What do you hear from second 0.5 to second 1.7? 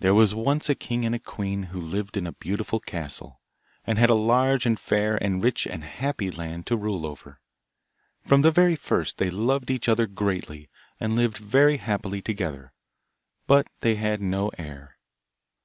a king and a queen